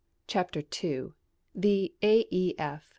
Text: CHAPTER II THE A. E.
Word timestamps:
CHAPTER 0.25 0.63
II 0.83 1.09
THE 1.53 1.93
A. 2.01 2.25
E. 2.31 2.55